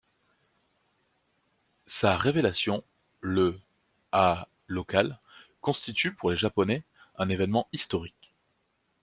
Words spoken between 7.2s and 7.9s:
événement